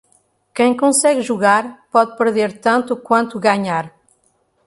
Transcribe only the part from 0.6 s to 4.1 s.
consegue jogar, pode perder tanto quanto ganhar.